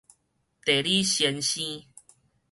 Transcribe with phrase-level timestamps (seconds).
[0.65, 1.85] 地理先生